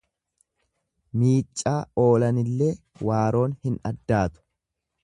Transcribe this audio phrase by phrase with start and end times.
[1.23, 2.73] Miiccaa oolanillee
[3.11, 4.45] waaroon hin addaatu.